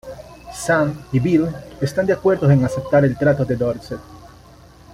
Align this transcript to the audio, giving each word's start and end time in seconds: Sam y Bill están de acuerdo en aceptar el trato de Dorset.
Sam 0.51 0.99
y 1.11 1.19
Bill 1.19 1.47
están 1.79 2.07
de 2.07 2.13
acuerdo 2.13 2.49
en 2.49 2.65
aceptar 2.65 3.05
el 3.05 3.15
trato 3.15 3.45
de 3.45 3.55
Dorset. 3.55 3.99